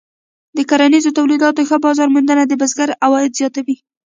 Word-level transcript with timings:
د 0.57 0.59
کرنیزو 0.69 1.15
تولیداتو 1.17 1.67
ښه 1.69 1.77
بازار 1.85 2.07
موندنه 2.15 2.43
د 2.47 2.53
بزګر 2.61 2.89
عواید 3.05 3.37
زیاتوي. 3.39 3.77